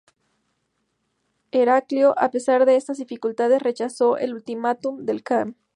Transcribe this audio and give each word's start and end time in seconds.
Heraclio, 1.51 2.17
a 2.17 2.31
pesar 2.31 2.65
de 2.65 2.75
estas 2.75 2.97
dificultades, 2.97 3.61
rechazó 3.61 4.17
el 4.17 4.33
ultimátum 4.33 5.05
del 5.05 5.21
kan. 5.21 5.55